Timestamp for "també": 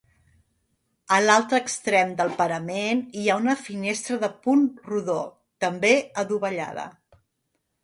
5.67-5.95